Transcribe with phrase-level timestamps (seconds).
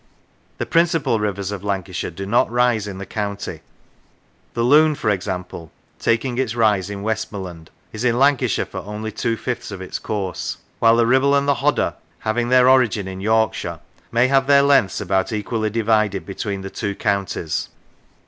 [0.57, 3.61] The principal rivers of Lancashire do not rise in the county;
[4.55, 8.65] 114 The Rivers the Lune, for example, taking its rise in Westmorland, is in Lancashire
[8.65, 12.67] for only two fifths of its course; while the Kibble and the Hodder, having their
[12.67, 13.79] origin in Yorkshire,
[14.11, 17.69] may have their lengths about equally divided between the two counties.